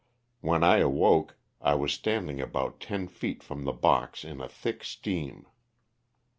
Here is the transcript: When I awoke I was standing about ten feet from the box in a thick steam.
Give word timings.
When 0.39 0.63
I 0.63 0.77
awoke 0.77 1.37
I 1.61 1.75
was 1.75 1.93
standing 1.93 2.41
about 2.41 2.79
ten 2.79 3.07
feet 3.07 3.43
from 3.43 3.65
the 3.65 3.71
box 3.71 4.25
in 4.25 4.41
a 4.41 4.49
thick 4.49 4.83
steam. 4.83 5.45